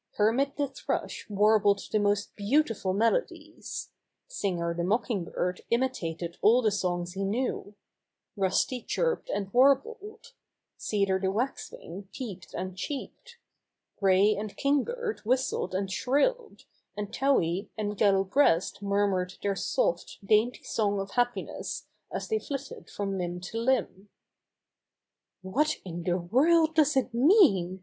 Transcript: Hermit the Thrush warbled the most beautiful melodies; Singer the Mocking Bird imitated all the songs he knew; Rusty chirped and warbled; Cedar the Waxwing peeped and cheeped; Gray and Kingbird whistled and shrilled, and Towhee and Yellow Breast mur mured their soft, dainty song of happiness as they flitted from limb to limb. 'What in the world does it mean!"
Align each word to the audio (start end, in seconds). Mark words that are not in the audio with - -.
Hermit 0.15 0.57
the 0.57 0.67
Thrush 0.67 1.27
warbled 1.29 1.79
the 1.91 1.99
most 1.99 2.35
beautiful 2.35 2.91
melodies; 2.91 3.91
Singer 4.27 4.73
the 4.73 4.83
Mocking 4.83 5.25
Bird 5.25 5.61
imitated 5.69 6.39
all 6.41 6.63
the 6.63 6.71
songs 6.71 7.13
he 7.13 7.23
knew; 7.23 7.75
Rusty 8.35 8.81
chirped 8.81 9.29
and 9.29 9.53
warbled; 9.53 10.33
Cedar 10.75 11.19
the 11.19 11.29
Waxwing 11.29 12.07
peeped 12.13 12.51
and 12.55 12.75
cheeped; 12.75 13.35
Gray 13.99 14.35
and 14.35 14.57
Kingbird 14.57 15.19
whistled 15.19 15.75
and 15.75 15.87
shrilled, 15.91 16.63
and 16.97 17.13
Towhee 17.13 17.69
and 17.77 18.01
Yellow 18.01 18.23
Breast 18.23 18.81
mur 18.81 19.05
mured 19.05 19.35
their 19.43 19.55
soft, 19.55 20.17
dainty 20.25 20.63
song 20.63 20.99
of 20.99 21.11
happiness 21.11 21.85
as 22.11 22.27
they 22.27 22.39
flitted 22.39 22.89
from 22.89 23.19
limb 23.19 23.39
to 23.41 23.57
limb. 23.59 24.09
'What 25.43 25.75
in 25.85 26.01
the 26.01 26.17
world 26.17 26.73
does 26.73 26.97
it 26.97 27.13
mean!" 27.13 27.79